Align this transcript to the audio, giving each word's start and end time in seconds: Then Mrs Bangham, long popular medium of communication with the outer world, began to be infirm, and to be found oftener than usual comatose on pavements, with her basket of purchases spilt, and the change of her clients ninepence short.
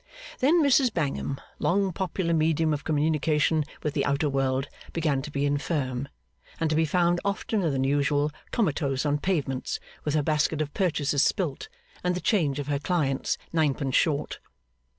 Then 0.39 0.63
Mrs 0.63 0.91
Bangham, 0.91 1.39
long 1.59 1.93
popular 1.93 2.33
medium 2.33 2.73
of 2.73 2.83
communication 2.83 3.63
with 3.83 3.93
the 3.93 4.03
outer 4.03 4.27
world, 4.27 4.67
began 4.93 5.21
to 5.21 5.29
be 5.29 5.45
infirm, 5.45 6.07
and 6.59 6.71
to 6.71 6.75
be 6.75 6.85
found 6.85 7.19
oftener 7.23 7.69
than 7.69 7.83
usual 7.83 8.31
comatose 8.49 9.05
on 9.05 9.19
pavements, 9.19 9.79
with 10.03 10.15
her 10.15 10.23
basket 10.23 10.59
of 10.59 10.73
purchases 10.73 11.21
spilt, 11.21 11.69
and 12.03 12.15
the 12.15 12.19
change 12.19 12.57
of 12.57 12.65
her 12.65 12.79
clients 12.79 13.37
ninepence 13.53 13.93
short. 13.95 14.39